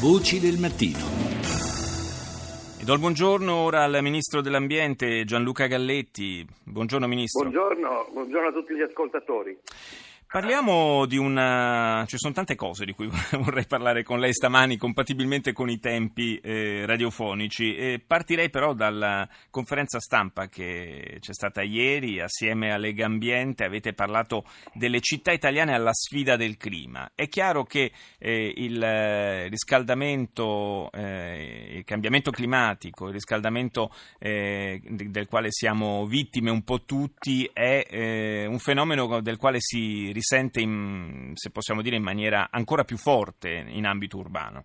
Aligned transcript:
Voci 0.00 0.40
del 0.40 0.58
mattino. 0.58 0.98
E 2.78 2.84
do 2.84 2.92
il 2.92 2.98
buongiorno 2.98 3.54
ora 3.54 3.84
al 3.84 3.98
Ministro 4.02 4.42
dell'Ambiente 4.42 5.24
Gianluca 5.24 5.66
Galletti. 5.66 6.44
Buongiorno 6.64 7.06
Ministro. 7.06 7.48
Buongiorno, 7.48 8.08
buongiorno 8.12 8.48
a 8.48 8.52
tutti 8.52 8.74
gli 8.74 8.82
ascoltatori. 8.82 9.56
Parliamo 10.26 11.06
di 11.06 11.16
una... 11.16 12.04
ci 12.08 12.18
sono 12.18 12.32
tante 12.32 12.56
cose 12.56 12.84
di 12.84 12.92
cui 12.92 13.08
vorrei 13.38 13.66
parlare 13.66 14.02
con 14.02 14.18
lei 14.18 14.32
stamani, 14.32 14.76
compatibilmente 14.76 15.52
con 15.52 15.70
i 15.70 15.78
tempi 15.78 16.38
eh, 16.38 16.84
radiofonici. 16.86 17.76
E 17.76 18.02
partirei 18.04 18.50
però 18.50 18.74
dalla 18.74 19.28
conferenza 19.50 20.00
stampa 20.00 20.48
che 20.48 21.18
c'è 21.20 21.32
stata 21.32 21.62
ieri, 21.62 22.20
assieme 22.20 22.72
a 22.72 22.76
Lega 22.76 23.06
Ambiente, 23.06 23.64
avete 23.64 23.92
parlato 23.92 24.44
delle 24.72 25.00
città 25.00 25.30
italiane 25.30 25.72
alla 25.72 25.92
sfida 25.92 26.34
del 26.34 26.56
clima. 26.56 27.12
È 27.14 27.28
chiaro 27.28 27.62
che 27.62 27.92
eh, 28.18 28.52
il 28.56 29.48
riscaldamento, 29.48 30.90
eh, 30.90 31.74
il 31.76 31.84
cambiamento 31.84 32.32
climatico, 32.32 33.06
il 33.06 33.12
riscaldamento 33.12 33.92
eh, 34.18 34.80
del 34.82 35.28
quale 35.28 35.48
siamo 35.50 36.06
vittime 36.06 36.50
un 36.50 36.64
po' 36.64 36.82
tutti, 36.84 37.48
è 37.52 37.86
eh, 37.88 38.46
un 38.46 38.58
fenomeno 38.58 39.20
del 39.20 39.36
quale 39.36 39.58
si 39.60 40.12
risente, 40.14 40.60
in, 40.60 41.32
se 41.34 41.50
possiamo 41.50 41.82
dire, 41.82 41.96
in 41.96 42.02
maniera 42.02 42.48
ancora 42.50 42.84
più 42.84 42.96
forte 42.96 43.64
in 43.68 43.84
ambito 43.84 44.16
urbano. 44.16 44.64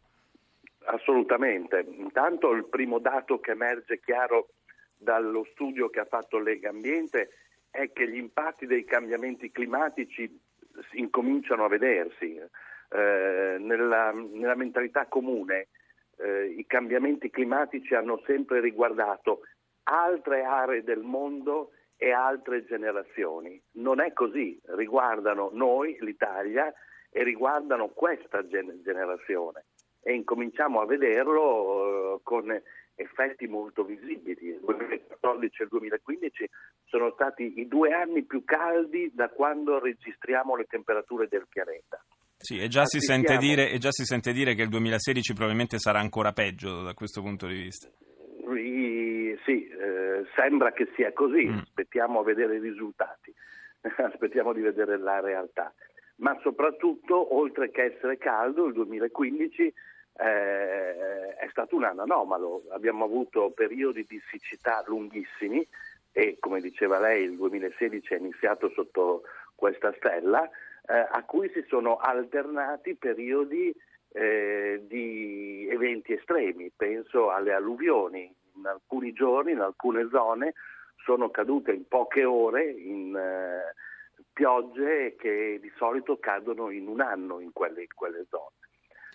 Assolutamente. 0.86 1.86
Intanto 1.98 2.52
il 2.52 2.66
primo 2.66 3.00
dato 3.00 3.40
che 3.40 3.52
emerge 3.52 4.00
chiaro 4.00 4.50
dallo 4.98 5.46
studio 5.52 5.90
che 5.90 6.00
ha 6.00 6.06
fatto 6.06 6.40
Lega 6.40 6.70
Ambiente 6.70 7.30
è 7.70 7.92
che 7.92 8.10
gli 8.10 8.18
impatti 8.18 8.66
dei 8.66 8.86
cambiamenti 8.86 9.52
climatici 9.52 10.40
incominciano 10.94 11.66
a 11.66 11.68
vedersi. 11.68 12.36
Eh, 12.36 13.58
nella, 13.60 14.12
nella, 14.12 14.56
mentalità 14.56 15.06
comune 15.06 15.68
eh, 16.18 16.56
i 16.58 16.66
cambiamenti 16.66 17.30
climatici 17.30 17.94
hanno 17.94 18.20
sempre 18.26 18.62
riguardato 18.62 19.42
altre 19.84 20.44
aree 20.44 20.84
del 20.84 21.02
mondo 21.02 21.72
e 22.02 22.12
altre 22.12 22.64
generazioni. 22.64 23.62
Non 23.74 24.00
è 24.00 24.14
così, 24.14 24.58
riguardano 24.78 25.50
noi, 25.52 25.98
l'Italia, 26.00 26.74
e 27.12 27.24
riguardano 27.24 27.90
questa 27.90 28.48
gen- 28.48 28.82
generazione 28.84 29.66
e 30.02 30.14
incominciamo 30.14 30.80
a 30.80 30.86
vederlo 30.86 32.14
uh, 32.14 32.20
con 32.24 32.50
effetti 32.96 33.48
molto 33.48 33.84
visibili. 33.84 34.48
Il 34.48 34.60
2014 34.62 35.62
e 35.62 35.64
il 35.64 35.70
2015 35.70 36.50
sono 36.86 37.12
stati 37.16 37.60
i 37.60 37.68
due 37.68 37.92
anni 37.92 38.24
più 38.24 38.46
caldi 38.46 39.12
da 39.14 39.28
quando 39.28 39.80
registriamo 39.80 40.56
le 40.56 40.66
temperature 40.66 41.28
del 41.28 41.48
pianeta. 41.50 42.02
Sì, 42.38 42.60
e 42.60 42.70
già, 42.70 42.86
si 42.86 43.02
sente 43.02 43.36
dire, 43.36 43.70
e 43.70 43.78
già 43.80 43.92
si 43.92 44.06
sente 44.06 44.32
dire 44.32 44.56
che 44.56 44.62
il 44.62 44.70
2016 44.70 45.34
probabilmente 45.34 45.78
sarà 45.80 46.00
ancora 46.00 46.32
peggio 46.32 46.84
da 46.84 46.94
questo 46.94 47.22
punto 47.22 47.48
di 47.48 47.56
vista. 47.56 47.90
Sì, 49.50 49.66
eh, 49.68 49.69
sembra 50.36 50.72
che 50.72 50.90
sia 50.96 51.14
così, 51.14 51.48
mm. 51.48 51.58
aspettiamo 51.60 52.20
a 52.20 52.24
vedere 52.24 52.56
i 52.56 52.60
risultati, 52.60 53.34
aspettiamo 53.82 54.54
di 54.54 54.62
vedere 54.62 54.98
la 54.98 55.20
realtà. 55.20 55.74
Ma 56.18 56.38
soprattutto, 56.42 57.36
oltre 57.36 57.72
che 57.72 57.96
essere 57.96 58.18
caldo, 58.18 58.66
il 58.66 58.74
2015 58.74 59.74
eh, 60.22 61.34
è 61.36 61.48
stato 61.50 61.76
un 61.76 61.86
anno 61.86 62.02
anomalo, 62.02 62.64
abbiamo 62.72 63.06
avuto 63.06 63.52
periodi 63.52 64.06
di 64.08 64.22
siccità 64.30 64.84
lunghissimi 64.86 65.66
e 66.12 66.38
come 66.40 66.60
diceva 66.60 67.00
lei 67.00 67.24
il 67.24 67.36
2016 67.36 68.14
è 68.14 68.18
iniziato 68.18 68.70
sotto 68.72 69.24
questa 69.56 69.94
stella, 69.98 70.44
eh, 70.44 71.08
a 71.10 71.24
cui 71.24 71.50
si 71.54 71.64
sono 71.68 71.98
alternati 71.98 72.96
periodi 72.96 73.74
eh, 74.12 74.84
di 74.88 75.68
eventi 75.70 76.14
estremi, 76.14 76.72
penso 76.76 77.30
alle 77.32 77.54
alluvioni, 77.54 78.34
in 78.60 78.68
alcuni 78.68 79.14
giorni, 79.14 79.54
in 79.54 79.62
alcune 79.62 80.08
zone, 80.12 80.54
sono 81.04 81.30
cadute 81.30 81.72
in 81.72 81.88
poche 81.88 82.24
ore 82.24 82.70
in 82.70 83.16
eh, 83.16 83.74
piogge 84.32 85.16
che 85.18 85.58
di 85.62 85.72
solito 85.78 86.18
cadono 86.20 86.70
in 86.70 86.88
un 86.88 87.02
anno 87.02 87.40
in 87.40 87.52
quelle, 87.52 87.82
in 87.82 87.94
quelle 87.96 88.26
zone. 88.30 88.56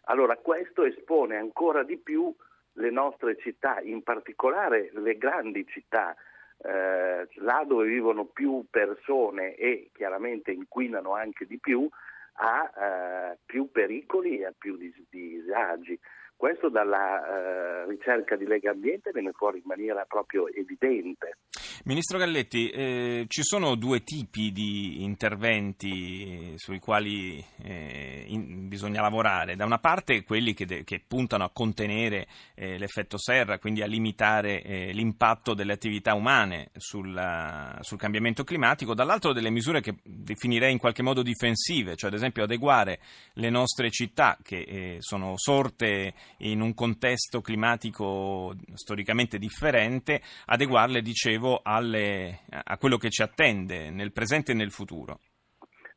Allora 0.06 0.36
questo 0.36 0.82
espone 0.84 1.36
ancora 1.36 1.82
di 1.82 1.96
più 1.96 2.34
le 2.76 2.90
nostre 2.90 3.36
città, 3.38 3.80
in 3.80 4.02
particolare 4.02 4.90
le 4.94 5.16
grandi 5.16 5.66
città, 5.66 6.14
eh, 6.58 7.28
là 7.34 7.64
dove 7.66 7.86
vivono 7.86 8.24
più 8.24 8.64
persone 8.70 9.54
e 9.54 9.90
chiaramente 9.92 10.50
inquinano 10.50 11.14
anche 11.14 11.46
di 11.46 11.58
più, 11.58 11.88
a 12.36 12.72
eh, 12.76 13.38
più 13.44 13.70
pericoli 13.70 14.40
e 14.40 14.46
a 14.46 14.54
più 14.56 14.76
disagi. 14.76 15.98
Questo 16.36 16.68
dalla 16.68 17.24
eh, 17.24 17.86
ricerca 17.86 18.36
di 18.36 18.46
Lega 18.46 18.70
Ambiente 18.70 19.12
viene 19.12 19.32
fuori 19.32 19.58
in 19.58 19.64
maniera 19.66 20.04
proprio 20.04 20.48
evidente. 20.48 21.38
Ministro 21.84 22.18
Galletti, 22.18 22.70
eh, 22.70 23.24
ci 23.28 23.42
sono 23.42 23.74
due 23.74 24.02
tipi 24.02 24.52
di 24.52 25.02
interventi 25.02 26.54
sui 26.56 26.78
quali 26.78 27.44
eh, 27.62 28.24
in, 28.28 28.68
bisogna 28.68 29.00
lavorare. 29.00 29.56
Da 29.56 29.64
una 29.64 29.78
parte 29.78 30.24
quelli 30.24 30.54
che, 30.54 30.66
de, 30.66 30.84
che 30.84 31.02
puntano 31.06 31.44
a 31.44 31.50
contenere 31.50 32.26
eh, 32.54 32.78
l'effetto 32.78 33.18
serra, 33.18 33.58
quindi 33.58 33.82
a 33.82 33.86
limitare 33.86 34.62
eh, 34.62 34.92
l'impatto 34.92 35.54
delle 35.54 35.72
attività 35.72 36.14
umane 36.14 36.70
sul, 36.76 37.78
sul 37.80 37.98
cambiamento 37.98 38.44
climatico, 38.44 38.94
dall'altro 38.94 39.32
delle 39.32 39.50
misure 39.50 39.80
che 39.80 39.96
definirei 40.02 40.72
in 40.72 40.78
qualche 40.78 41.02
modo 41.02 41.22
difensive, 41.22 41.96
cioè 41.96 42.10
ad 42.10 42.16
esempio 42.16 42.44
adeguare 42.44 43.00
le 43.34 43.50
nostre 43.50 43.90
città 43.90 44.38
che 44.42 44.60
eh, 44.60 44.96
sono 45.00 45.34
sorte 45.36 46.14
in 46.38 46.60
un 46.60 46.74
contesto 46.74 47.40
climatico 47.40 48.54
storicamente 48.74 49.38
differente, 49.38 50.22
adeguarle, 50.46 51.02
dicevo, 51.02 51.60
alle, 51.64 52.40
a 52.48 52.76
quello 52.78 52.96
che 52.96 53.10
ci 53.10 53.22
attende 53.22 53.90
nel 53.90 54.12
presente 54.12 54.52
e 54.52 54.54
nel 54.54 54.70
futuro. 54.70 55.20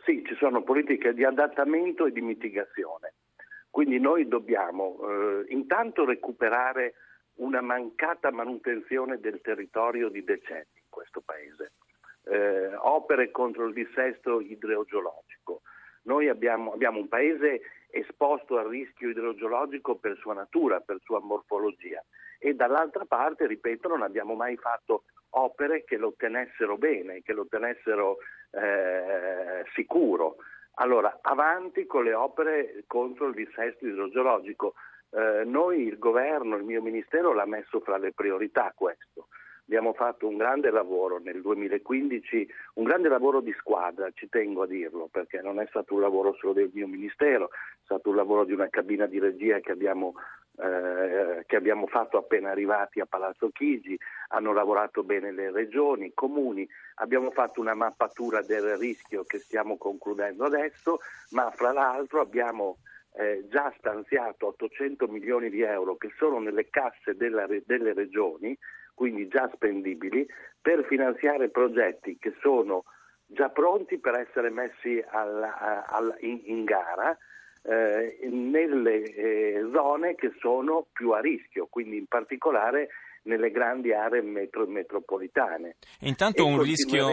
Sì, 0.04 0.24
ci 0.26 0.36
sono 0.36 0.64
politiche 0.64 1.14
di 1.14 1.24
adattamento 1.24 2.06
e 2.06 2.12
di 2.12 2.22
mitigazione. 2.22 3.14
Quindi 3.70 4.00
noi 4.00 4.28
dobbiamo 4.28 4.98
eh, 5.02 5.46
intanto 5.54 6.06
recuperare 6.06 6.94
una 7.36 7.62
mancata 7.62 8.32
manutenzione 8.32 9.20
del 9.20 9.42
territorio 9.42 10.10
di 10.10 10.24
decenni 10.24 10.76
in 10.76 10.90
questo 10.90 11.22
Paese. 11.22 11.74
Eh, 12.24 12.76
opere 12.76 13.32
contro 13.32 13.68
il 13.68 13.74
dissesto 13.74 14.42
idrogeologico. 14.42 15.62
Noi 16.04 16.30
abbiamo, 16.30 16.72
abbiamo 16.72 17.00
un 17.00 17.08
paese 17.08 17.62
esposto 17.90 18.58
al 18.58 18.68
rischio 18.68 19.10
idrogeologico 19.10 19.96
per 19.96 20.18
sua 20.18 20.34
natura, 20.34 20.80
per 20.80 20.98
sua 21.04 21.20
morfologia 21.20 22.04
e 22.40 22.54
dall'altra 22.54 23.06
parte, 23.06 23.48
ripeto, 23.48 23.88
non 23.88 24.02
abbiamo 24.02 24.36
mai 24.36 24.56
fatto 24.58 25.04
opere 25.32 25.84
che 25.84 25.98
lo 25.98 26.14
tenessero 26.18 26.78
bene, 26.78 27.22
che 27.22 27.34
lo 27.34 27.48
tenessero 27.48 28.18
eh, 28.52 29.64
sicuro. 29.74 30.38
Allora, 30.76 31.20
avanti 31.22 31.86
con 31.86 32.04
le 32.04 32.14
opere 32.14 32.84
contro 32.88 33.28
il 33.28 33.34
dissesto 33.34 33.88
idrogeologico. 33.88 34.74
Eh, 35.10 35.44
noi, 35.46 35.88
il 35.88 35.98
governo, 35.98 36.56
il 36.56 36.64
mio 36.64 36.82
ministero 36.82 37.34
l'ha 37.34 37.46
messo 37.46 37.80
fra 37.80 37.98
le 37.98 38.12
priorità 38.14 38.74
questo. 38.76 39.28
Abbiamo 39.68 39.92
fatto 39.92 40.28
un 40.28 40.38
grande 40.38 40.70
lavoro 40.70 41.20
nel 41.20 41.42
2015, 41.42 42.48
un 42.76 42.86
grande 42.86 43.10
lavoro 43.10 43.42
di 43.42 43.54
squadra, 43.60 44.10
ci 44.14 44.30
tengo 44.30 44.62
a 44.62 44.66
dirlo, 44.66 45.10
perché 45.12 45.42
non 45.42 45.60
è 45.60 45.66
stato 45.68 45.94
un 45.94 46.00
lavoro 46.00 46.34
solo 46.40 46.54
del 46.54 46.72
mio 46.74 46.88
ministero, 46.88 47.50
è 47.50 47.84
stato 47.84 48.10
un 48.10 48.16
lavoro 48.16 48.46
di 48.46 48.54
una 48.54 48.70
cabina 48.70 49.08
di 49.08 49.20
regia 49.20 49.60
che 49.60 49.74
abbiamo, 49.74 50.14
eh, 50.60 51.44
che 51.46 51.56
abbiamo 51.56 51.88
fatto 51.88 52.18
appena 52.18 52.52
arrivati 52.52 53.00
a 53.00 53.06
Palazzo 53.06 53.50
Chigi, 53.50 53.98
hanno 54.30 54.54
lavorato 54.54 55.04
bene 55.04 55.32
le 55.32 55.52
regioni, 55.52 56.08
i 56.08 56.14
comuni, 56.14 56.68
abbiamo 56.96 57.32
fatto 57.32 57.62
una 57.62 57.76
mappatura 57.76 58.42
del 58.42 58.78
rischio 58.78 59.24
che 59.24 59.40
stiamo 59.40 59.78
concludendo 59.78 60.46
adesso, 60.46 61.00
ma 61.32 61.50
fra 61.52 61.72
l'altro 61.72 62.22
abbiamo 62.22 62.78
eh, 63.14 63.46
già 63.50 63.74
stanziato 63.78 64.48
800 64.48 65.08
milioni 65.08 65.50
di 65.50 65.62
euro 65.62 65.96
che 65.96 66.12
sono 66.18 66.40
nelle 66.40 66.70
casse 66.70 67.16
della, 67.16 67.48
delle 67.66 67.94
regioni 67.94 68.58
quindi 68.98 69.28
già 69.28 69.48
spendibili, 69.54 70.26
per 70.60 70.84
finanziare 70.86 71.50
progetti 71.50 72.18
che 72.18 72.34
sono 72.42 72.86
già 73.28 73.50
pronti 73.50 74.00
per 74.00 74.16
essere 74.16 74.50
messi 74.50 75.04
alla, 75.10 75.86
alla, 75.86 76.16
in, 76.22 76.42
in, 76.46 76.64
gara 76.64 77.16
eh, 77.68 78.18
nelle 78.30 79.04
eh, 79.04 79.70
zone 79.74 80.16
che 80.16 80.32
sono 80.40 80.88
più 80.94 81.12
a 81.12 81.20
rischio, 81.20 81.68
quindi 81.70 81.98
in 81.98 82.06
particolare 82.08 82.90
nelle 83.28 83.52
grandi 83.52 83.94
aree 83.94 84.22
metro, 84.22 84.66
metropolitane. 84.66 85.76
E 86.00 86.08
intanto 86.08 86.44
e 86.44 86.46
un, 86.46 86.62
rischio, 86.62 87.08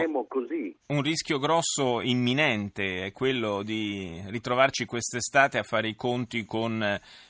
un 0.87 1.01
rischio 1.01 1.37
grosso 1.37 2.01
imminente 2.01 3.05
è 3.05 3.11
quello 3.11 3.61
di 3.61 4.21
ritrovarci 4.27 4.85
quest'estate 4.85 5.59
a 5.59 5.63
fare 5.63 5.89
i 5.89 5.95
conti 5.95 6.45
con 6.45 6.81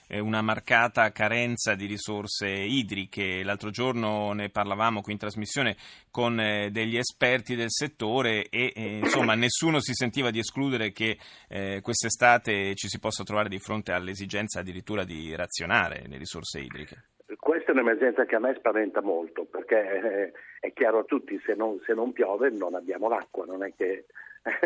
eh, 0.08 0.20
una 0.20 0.42
marcata 0.42 1.12
carenza 1.12 1.74
di 1.76 1.88
risorse 1.88 2.48
idriche. 2.48 3.44
L'altro 3.44 3.72
giorno 3.72 4.32
ne 4.34 4.50
parlavamo 4.50 5.02
qui 5.02 5.14
in 5.14 5.20
trasmissione 5.20 5.76
con 6.12 6.40
eh, 6.40 6.70
degli 6.72 6.98
esperti 6.98 7.56
del 7.56 7.72
settore 7.72 8.48
e 8.50 8.72
eh, 8.74 8.98
insomma 9.00 9.34
nessuno 9.36 9.82
si 9.82 9.94
sentiva 9.94 10.30
di 10.30 10.40
escludere 10.40 10.92
che 10.92 11.18
quest'estate 11.82 12.76
ci 12.76 12.88
si 12.88 13.00
possa 13.00 13.24
trovare 13.24 13.50
di 13.50 13.60
fronte 13.60 13.92
all'esigenza 13.92 14.60
addirittura 14.60 15.04
di 15.04 15.34
razionare 15.36 16.04
le 16.08 16.18
risorse 16.18 16.60
idriche. 16.60 17.15
Questa 17.46 17.70
è 17.70 17.74
un'emergenza 17.74 18.26
che 18.26 18.34
a 18.34 18.40
me 18.40 18.56
spaventa 18.56 19.02
molto 19.02 19.46
perché 19.46 20.34
è 20.60 20.74
chiaro 20.74 20.98
a 20.98 21.04
tutti 21.04 21.40
se 21.46 21.54
non, 21.54 21.80
se 21.86 21.94
non 21.94 22.12
piove 22.12 22.50
non 22.50 22.74
abbiamo 22.74 23.08
l'acqua, 23.08 23.46
non 23.46 23.64
è 23.64 23.72
che, 23.76 24.06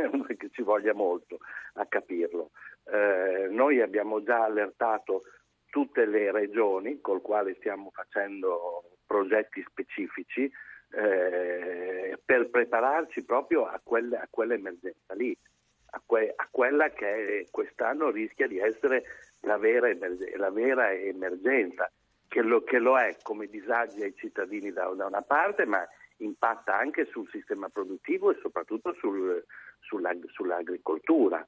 non 0.10 0.26
è 0.30 0.36
che 0.40 0.50
ci 0.50 0.62
voglia 0.62 0.94
molto 0.94 1.40
a 1.74 1.86
capirlo. 1.88 2.52
Eh, 2.86 3.50
noi 3.50 3.82
abbiamo 3.82 4.24
già 4.24 4.46
allertato 4.46 5.24
tutte 5.70 6.06
le 6.06 6.32
regioni 6.32 7.02
col 7.02 7.22
quali 7.22 7.54
stiamo 7.56 7.92
facendo 7.94 8.98
progetti 9.06 9.62
specifici 9.68 10.50
eh, 10.92 12.18
per 12.24 12.50
prepararci 12.50 13.26
proprio 13.26 13.66
a, 13.66 13.82
quelle, 13.84 14.16
a 14.20 14.28
quell'emergenza 14.30 15.16
lì, 15.16 15.38
a, 15.90 16.02
que, 16.06 16.32
a, 16.34 16.48
quella 16.50 16.92
che 16.92 17.46
quest'anno 17.52 18.10
rischia 18.10 18.48
di 18.48 18.58
essere 18.58 19.04
la 19.42 19.58
vera, 19.58 19.90
la 20.38 20.50
vera 20.50 20.94
emergenza, 20.94 21.92
che 22.30 22.42
lo, 22.42 22.64
che 22.64 22.80
lo, 22.80 22.98
è 22.98 23.18
come 23.22 23.48
disagi 23.48 24.04
ai 24.04 24.16
cittadini 24.16 24.72
da, 24.72 24.86
da, 24.96 25.08
una 25.08 25.22
parte, 25.22 25.66
ma 25.66 25.86
impatta 26.18 26.78
anche 26.78 27.06
sul 27.06 27.28
sistema 27.30 27.68
produttivo 27.68 28.32
e 28.32 28.38
soprattutto 28.42 28.94
sul, 28.94 29.44
sulla, 29.80 30.12
sull'agricoltura 30.28 31.46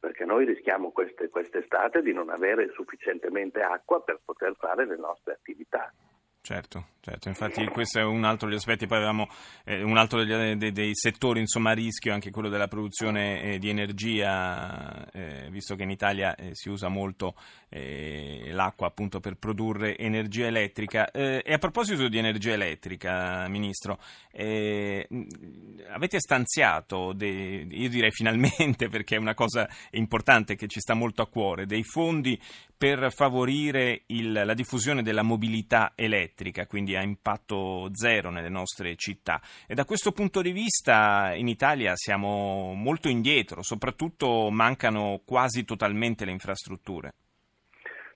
perché 0.00 0.24
noi 0.24 0.46
rischiamo 0.46 0.92
queste, 0.92 1.28
quest'estate 1.28 2.00
di 2.00 2.14
non 2.14 2.30
avere 2.30 2.70
sufficientemente 2.72 3.60
acqua 3.60 4.02
per 4.02 4.20
poter 4.24 4.54
fare 4.56 4.86
le 4.86 4.96
nostre 4.96 5.34
attività. 5.34 5.92
Certo, 6.42 6.86
certo, 7.00 7.28
infatti 7.28 7.64
questo 7.66 8.00
è 8.00 8.02
un 8.02 8.24
altro 8.24 8.48
degli 8.48 8.56
aspetti, 8.56 8.86
poi 8.86 8.96
avevamo 8.96 9.28
eh, 9.62 9.82
un 9.82 9.98
altro 9.98 10.24
degli, 10.24 10.56
dei, 10.56 10.72
dei, 10.72 10.94
settori 10.94 11.38
insomma, 11.38 11.70
a 11.70 11.74
rischio, 11.74 12.14
anche 12.14 12.30
quello 12.30 12.48
della 12.48 12.66
produzione 12.66 13.42
eh, 13.42 13.58
di 13.58 13.68
energia, 13.68 15.08
eh, 15.12 15.48
visto 15.50 15.74
che 15.74 15.82
in 15.82 15.90
Italia 15.90 16.34
eh, 16.34 16.54
si 16.54 16.70
usa 16.70 16.88
molto 16.88 17.34
eh, 17.68 18.48
l'acqua 18.52 18.86
appunto 18.86 19.20
per 19.20 19.36
produrre 19.36 19.96
energia 19.98 20.46
elettrica. 20.46 21.10
Eh, 21.10 21.42
e 21.44 21.52
a 21.52 21.58
proposito 21.58 22.08
di 22.08 22.18
energia 22.18 22.54
elettrica, 22.54 23.46
Ministro, 23.48 24.00
avete 24.32 26.18
stanziato, 26.18 27.12
dei, 27.12 27.66
io 27.70 27.88
direi 27.90 28.10
finalmente 28.10 28.88
perché 28.90 29.16
è 29.16 29.18
una 29.18 29.34
cosa 29.34 29.68
importante 29.90 30.56
che 30.56 30.68
ci 30.68 30.80
sta 30.80 30.94
molto 30.94 31.20
a 31.20 31.28
cuore, 31.28 31.66
dei 31.66 31.84
fondi 31.84 32.40
per 32.80 33.12
favorire 33.12 34.04
il, 34.06 34.32
la 34.32 34.54
diffusione 34.54 35.02
della 35.02 35.20
mobilità 35.20 35.92
elettrica, 35.94 36.29
quindi 36.66 36.96
a 36.96 37.02
impatto 37.02 37.88
zero 37.92 38.30
nelle 38.30 38.48
nostre 38.48 38.96
città. 38.96 39.40
E 39.66 39.74
da 39.74 39.84
questo 39.84 40.12
punto 40.12 40.42
di 40.42 40.52
vista 40.52 41.32
in 41.34 41.48
Italia 41.48 41.92
siamo 41.94 42.72
molto 42.74 43.08
indietro, 43.08 43.62
soprattutto 43.62 44.50
mancano 44.50 45.20
quasi 45.24 45.64
totalmente 45.64 46.24
le 46.24 46.32
infrastrutture. 46.32 47.14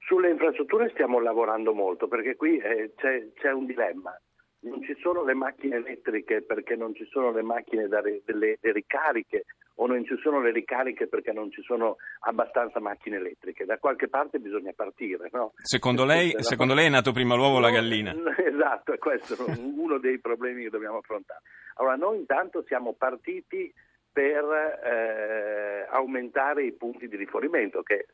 Sulle 0.07 0.31
infrastrutture 0.31 0.91
stiamo 0.91 1.21
lavorando 1.21 1.73
molto 1.73 2.09
perché 2.09 2.37
qui 2.37 2.59
eh, 2.59 2.93
c'è, 2.97 3.33
c'è 3.35 3.53
un 3.53 3.67
dilemma 3.67 4.17
non 4.65 4.83
ci 4.83 4.97
sono 5.01 5.25
le 5.25 5.35
macchine 5.35 5.77
elettriche 5.77 6.43
perché 6.43 6.75
non 6.75 6.95
ci 6.95 7.05
sono 7.11 7.31
le 7.33 7.43
macchine 7.43 7.87
da 7.87 8.01
le, 8.01 8.23
le, 8.25 8.59
le, 8.61 8.73
ricariche 8.73 9.45
o 9.77 9.87
non 9.87 10.05
ci 10.05 10.17
sono 10.23 10.41
le 10.41 10.53
ricariche 10.53 11.07
perché 11.07 11.33
non 11.33 11.51
ci 11.51 11.63
sono 11.63 11.97
abbastanza 12.21 12.81
macchine 12.81 13.17
elettriche. 13.17 13.65
Da 13.65 13.79
qualche 13.79 14.09
parte 14.09 14.39
bisogna 14.39 14.73
partire. 14.75 15.29
No? 15.33 15.53
Secondo, 15.57 16.05
lei, 16.05 16.35
secondo 16.39 16.75
lei, 16.75 16.87
è 16.87 16.91
nato 16.91 17.13
prima 17.13 17.35
l'uovo 17.35 17.57
o 17.57 17.61
la 17.61 17.71
gallina? 17.71 18.15
Esatto, 18.55 18.93
è 18.93 18.99
questo 18.99 19.37
uno 19.59 19.99
dei 19.99 20.21
problemi 20.21 20.63
che 20.63 20.71
dobbiamo 20.71 20.99
affrontare. 20.99 21.41
Allora, 21.75 21.97
noi 21.97 22.19
intanto 22.19 22.63
siamo 22.67 22.95
partiti 22.95 23.73
per 24.13 24.45
eh, 24.45 25.87
aumentare 25.91 26.65
i 26.65 26.73
punti 26.73 27.09
di 27.09 27.17
rifornimento 27.17 27.83
che 27.83 28.07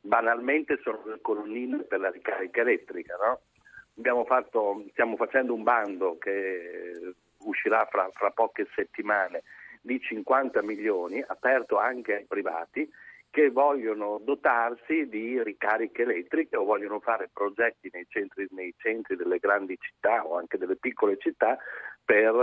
banalmente 0.00 0.78
sono 0.82 1.02
le 1.06 1.18
colonnine 1.22 1.78
per 1.84 2.00
la 2.00 2.10
ricarica 2.10 2.60
elettrica. 2.60 3.16
No? 3.16 4.24
Fatto, 4.26 4.84
stiamo 4.90 5.16
facendo 5.16 5.54
un 5.54 5.62
bando 5.62 6.18
che 6.18 7.14
uscirà 7.38 7.86
fra, 7.90 8.08
fra 8.12 8.30
poche 8.30 8.68
settimane 8.74 9.42
di 9.80 10.00
50 10.00 10.62
milioni, 10.62 11.22
aperto 11.26 11.78
anche 11.78 12.16
ai 12.16 12.24
privati, 12.26 12.88
che 13.30 13.50
vogliono 13.50 14.20
dotarsi 14.22 15.08
di 15.08 15.40
ricariche 15.42 16.02
elettriche 16.02 16.56
o 16.56 16.64
vogliono 16.64 16.98
fare 16.98 17.30
progetti 17.32 17.88
nei 17.92 18.06
centri, 18.08 18.48
nei 18.50 18.74
centri 18.76 19.14
delle 19.14 19.38
grandi 19.38 19.78
città 19.80 20.26
o 20.26 20.36
anche 20.36 20.58
delle 20.58 20.76
piccole 20.76 21.16
città 21.16 21.56
per, 22.04 22.34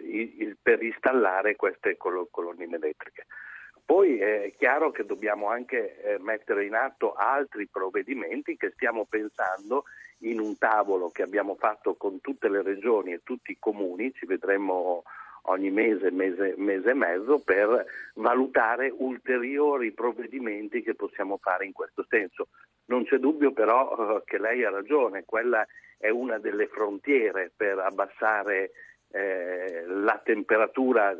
eh, 0.00 0.56
per 0.62 0.82
installare 0.82 1.56
queste 1.56 1.96
colonnine 1.96 2.76
elettriche. 2.76 3.26
Poi 3.84 4.20
è 4.20 4.54
chiaro 4.56 4.92
che 4.92 5.04
dobbiamo 5.04 5.48
anche 5.48 6.00
eh, 6.00 6.18
mettere 6.20 6.64
in 6.64 6.74
atto 6.74 7.12
altri 7.14 7.66
provvedimenti 7.66 8.56
che 8.56 8.70
stiamo 8.70 9.06
pensando 9.06 9.84
in 10.18 10.38
un 10.38 10.56
tavolo 10.56 11.10
che 11.10 11.22
abbiamo 11.22 11.56
fatto 11.56 11.94
con 11.96 12.20
tutte 12.20 12.48
le 12.48 12.62
regioni 12.62 13.12
e 13.12 13.22
tutti 13.24 13.50
i 13.50 13.58
comuni, 13.58 14.12
ci 14.14 14.24
vedremo 14.24 15.02
ogni 15.42 15.70
mese, 15.70 16.10
mese, 16.10 16.54
mese 16.56 16.90
e 16.90 16.94
mezzo 16.94 17.40
per 17.40 17.84
valutare 18.14 18.92
ulteriori 18.96 19.92
provvedimenti 19.92 20.82
che 20.82 20.94
possiamo 20.94 21.38
fare 21.40 21.64
in 21.66 21.72
questo 21.72 22.04
senso. 22.08 22.48
Non 22.86 23.04
c'è 23.04 23.18
dubbio 23.18 23.52
però 23.52 24.16
eh, 24.16 24.22
che 24.24 24.38
lei 24.38 24.64
ha 24.64 24.70
ragione, 24.70 25.24
quella 25.24 25.66
è 25.98 26.08
una 26.08 26.38
delle 26.38 26.66
frontiere 26.66 27.50
per 27.56 27.78
abbassare 27.78 28.72
eh, 29.10 29.84
la 29.86 30.20
temperatura 30.24 31.14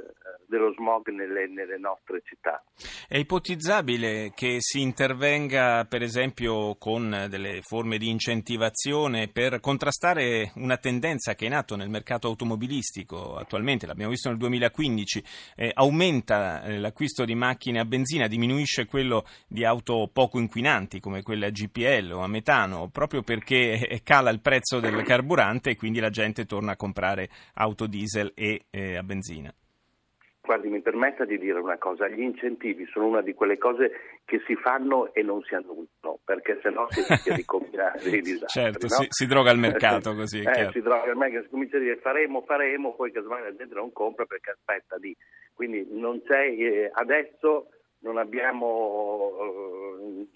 dello 0.52 0.72
smog 0.74 1.08
nelle, 1.08 1.48
nelle, 1.48 1.78
nostre 1.78 2.20
città. 2.24 2.62
È 3.08 3.16
ipotizzabile 3.16 4.32
che 4.34 4.56
si 4.58 4.82
intervenga 4.82 5.86
per 5.86 6.02
esempio 6.02 6.76
con 6.76 7.26
delle 7.30 7.60
forme 7.62 7.96
di 7.96 8.10
incentivazione 8.10 9.28
per 9.28 9.60
contrastare 9.60 10.52
una 10.56 10.76
tendenza 10.76 11.34
che 11.34 11.44
è 11.44 11.48
in 11.48 11.54
atto 11.54 11.74
nel 11.74 11.88
mercato 11.88 12.28
automobilistico 12.28 13.36
attualmente, 13.36 13.86
l'abbiamo 13.86 14.10
visto 14.10 14.28
nel 14.28 14.36
2015, 14.36 15.24
eh, 15.56 15.70
aumenta 15.72 16.62
eh, 16.62 16.78
l'acquisto 16.78 17.24
di 17.24 17.34
macchine 17.34 17.80
a 17.80 17.86
benzina, 17.86 18.26
diminuisce 18.26 18.84
quello 18.84 19.24
di 19.46 19.64
auto 19.64 20.10
poco 20.12 20.38
inquinanti 20.38 21.00
come 21.00 21.22
quelle 21.22 21.46
a 21.46 21.50
GPL 21.50 22.10
o 22.12 22.20
a 22.20 22.28
metano, 22.28 22.90
proprio 22.90 23.22
perché 23.22 24.00
cala 24.04 24.28
il 24.28 24.40
prezzo 24.40 24.80
del 24.80 25.02
carburante 25.02 25.70
e 25.70 25.76
quindi 25.76 25.98
la 25.98 26.10
gente 26.10 26.44
torna 26.44 26.72
a 26.72 26.76
comprare 26.76 27.30
auto 27.54 27.86
diesel 27.86 28.32
e 28.34 28.66
eh, 28.70 28.96
a 28.96 29.02
benzina? 29.02 29.52
Guardi, 30.44 30.68
mi 30.68 30.82
permetta 30.82 31.24
di 31.24 31.38
dire 31.38 31.60
una 31.60 31.78
cosa, 31.78 32.08
gli 32.08 32.20
incentivi 32.20 32.84
sono 32.86 33.06
una 33.06 33.22
di 33.22 33.32
quelle 33.32 33.58
cose 33.58 33.92
che 34.24 34.42
si 34.44 34.56
fanno 34.56 35.14
e 35.14 35.22
non 35.22 35.40
si 35.42 35.54
annunciano, 35.54 36.18
perché 36.24 36.58
sennò 36.60 36.84
si 36.90 37.04
rischia 37.06 37.36
di 37.36 37.44
combinare 37.44 38.00
dei 38.02 38.20
disastri. 38.22 38.60
Certo, 38.60 38.86
no? 38.88 39.02
si, 39.02 39.06
si, 39.08 39.26
droga 39.26 39.52
il 39.52 39.58
mercato 39.58 40.14
così. 40.18 40.42
eh, 40.42 40.70
si 40.72 40.82
droga 40.82 41.08
il 41.12 41.16
mercato, 41.16 41.44
si 41.44 41.50
comincia 41.50 41.76
a 41.76 41.80
dire 41.80 41.96
faremo, 41.98 42.42
faremo, 42.42 42.92
poi 42.96 43.12
casomai 43.12 43.42
la 43.42 43.54
gente 43.54 43.74
non 43.74 43.92
compra 43.92 44.24
perché 44.24 44.50
aspetta 44.50 44.98
di. 44.98 45.16
Quindi 45.54 45.86
non 45.92 46.20
c'è, 46.24 46.48
eh, 46.48 46.90
adesso 46.92 47.68
non 48.00 48.18
abbiamo 48.18 49.30
eh, 49.38 50.26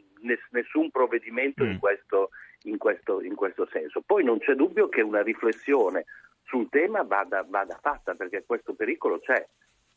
nessun 0.50 0.88
provvedimento 0.92 1.64
mm. 1.64 1.70
in, 1.70 1.78
questo, 1.80 2.30
in, 2.62 2.78
questo, 2.78 3.20
in 3.22 3.34
questo 3.34 3.66
senso. 3.72 4.02
Poi 4.06 4.22
non 4.22 4.38
c'è 4.38 4.54
dubbio 4.54 4.88
che 4.88 5.00
una 5.00 5.22
riflessione 5.22 6.04
sul 6.44 6.68
tema 6.68 7.02
vada, 7.02 7.44
vada 7.48 7.76
fatta 7.82 8.14
perché 8.14 8.44
questo 8.46 8.74
pericolo 8.74 9.18
c'è 9.18 9.44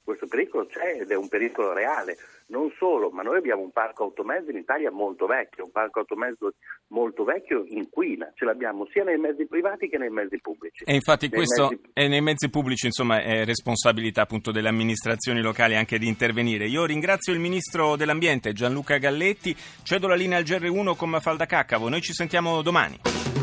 questo 0.09 0.25
pericolo 0.25 0.65
c'è 0.65 1.01
ed 1.01 1.11
è 1.11 1.15
un 1.15 1.27
pericolo 1.27 1.71
reale. 1.71 2.17
Non 2.47 2.73
solo, 2.79 3.11
ma 3.11 3.21
noi 3.21 3.37
abbiamo 3.37 3.61
un 3.61 3.69
parco 3.69 4.05
automezzi 4.05 4.49
in 4.49 4.57
Italia 4.57 4.89
molto 4.89 5.27
vecchio, 5.27 5.65
un 5.65 5.71
parco 5.71 5.99
automezzi 5.99 6.47
molto 6.87 7.23
vecchio 7.23 7.63
inquina, 7.67 8.31
ce 8.33 8.45
l'abbiamo 8.45 8.87
sia 8.91 9.03
nei 9.03 9.17
mezzi 9.17 9.45
privati 9.45 9.87
che 9.87 9.99
nei 9.99 10.09
mezzi 10.09 10.39
pubblici. 10.41 10.83
E 10.83 10.95
infatti 10.95 11.27
nei 11.27 11.37
questo 11.37 11.67
mezzi... 11.69 11.89
è 11.93 12.07
nei 12.07 12.21
mezzi 12.21 12.49
pubblici 12.49 12.87
insomma 12.87 13.21
è 13.21 13.45
responsabilità 13.45 14.23
appunto 14.23 14.51
delle 14.51 14.69
amministrazioni 14.69 15.41
locali 15.41 15.75
anche 15.75 15.99
di 15.99 16.07
intervenire. 16.07 16.65
Io 16.65 16.85
ringrazio 16.85 17.31
il 17.31 17.39
Ministro 17.39 17.95
dell'Ambiente 17.95 18.51
Gianluca 18.53 18.97
Galletti, 18.97 19.55
cedo 19.83 20.07
la 20.07 20.15
linea 20.15 20.39
al 20.39 20.43
GR1 20.43 20.95
con 20.95 21.09
Mafalda 21.11 21.45
Caccavo, 21.45 21.87
noi 21.87 22.01
ci 22.01 22.13
sentiamo 22.13 22.63
domani. 22.63 23.38